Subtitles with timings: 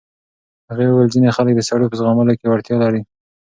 [0.69, 3.01] هغې وویل ځینې خلک د سړو په زغملو کې وړتیا لري.